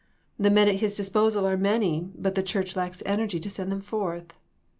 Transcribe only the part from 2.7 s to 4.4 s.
lacks energy to send them forth.